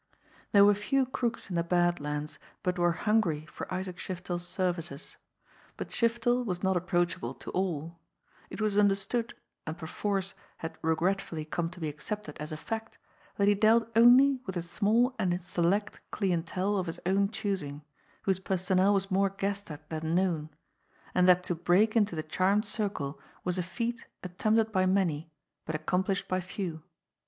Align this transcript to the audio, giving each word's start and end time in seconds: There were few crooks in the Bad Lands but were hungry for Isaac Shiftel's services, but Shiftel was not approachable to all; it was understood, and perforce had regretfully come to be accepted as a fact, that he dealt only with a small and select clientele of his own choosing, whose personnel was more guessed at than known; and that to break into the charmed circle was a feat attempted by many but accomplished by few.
There 0.51 0.65
were 0.65 0.73
few 0.73 1.05
crooks 1.05 1.51
in 1.51 1.55
the 1.55 1.63
Bad 1.63 1.99
Lands 1.99 2.39
but 2.63 2.79
were 2.79 2.93
hungry 3.05 3.45
for 3.45 3.71
Isaac 3.71 3.97
Shiftel's 3.99 4.47
services, 4.47 5.17
but 5.77 5.89
Shiftel 5.91 6.43
was 6.43 6.63
not 6.63 6.75
approachable 6.75 7.35
to 7.35 7.51
all; 7.51 7.99
it 8.49 8.59
was 8.59 8.79
understood, 8.79 9.35
and 9.67 9.77
perforce 9.77 10.33
had 10.57 10.79
regretfully 10.81 11.45
come 11.45 11.69
to 11.69 11.79
be 11.79 11.87
accepted 11.87 12.35
as 12.39 12.51
a 12.51 12.57
fact, 12.57 12.97
that 13.37 13.47
he 13.47 13.53
dealt 13.53 13.91
only 13.95 14.39
with 14.47 14.57
a 14.57 14.63
small 14.63 15.15
and 15.19 15.39
select 15.43 16.01
clientele 16.09 16.77
of 16.77 16.87
his 16.87 16.99
own 17.05 17.29
choosing, 17.29 17.83
whose 18.23 18.39
personnel 18.39 18.95
was 18.95 19.11
more 19.11 19.29
guessed 19.29 19.69
at 19.69 19.87
than 19.91 20.15
known; 20.15 20.49
and 21.13 21.27
that 21.27 21.43
to 21.43 21.53
break 21.53 21.95
into 21.95 22.15
the 22.15 22.23
charmed 22.23 22.65
circle 22.65 23.19
was 23.43 23.59
a 23.59 23.61
feat 23.61 24.07
attempted 24.23 24.71
by 24.71 24.87
many 24.87 25.29
but 25.63 25.75
accomplished 25.75 26.27
by 26.27 26.41
few. 26.41 26.81